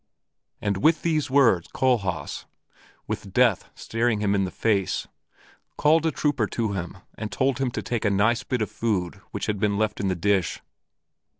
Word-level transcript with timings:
'"And 0.63 0.77
with 0.77 1.03
these 1.03 1.29
words 1.29 1.67
Kohlhaas, 1.75 2.47
with 3.05 3.31
death 3.31 3.69
staring 3.75 4.19
him 4.19 4.33
in 4.33 4.45
the 4.45 4.49
face, 4.49 5.07
called 5.77 6.07
a 6.07 6.11
trooper 6.11 6.47
to 6.47 6.71
him 6.71 6.97
and 7.19 7.31
told 7.31 7.59
him 7.59 7.69
to 7.69 7.83
take 7.83 8.03
a 8.03 8.09
nice 8.09 8.41
bit 8.41 8.63
of 8.63 8.71
food 8.71 9.21
which 9.29 9.45
had 9.45 9.59
been 9.59 9.77
left 9.77 9.99
in 9.99 10.07
the 10.07 10.15
dish. 10.15 10.59